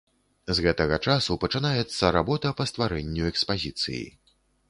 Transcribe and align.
З 0.59 0.63
гэтага 0.67 0.95
часу 1.09 1.35
пачынаецца 1.43 2.09
работа 2.17 2.53
па 2.61 2.67
стварэнню 2.71 3.29
экспазіцыі. 3.33 4.03